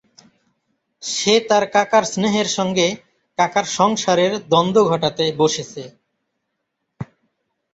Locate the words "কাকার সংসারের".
3.37-4.33